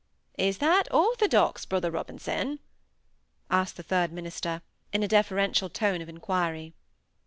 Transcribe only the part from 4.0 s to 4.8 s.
minister,